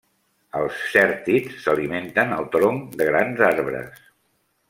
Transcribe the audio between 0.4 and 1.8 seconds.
Els cèrtids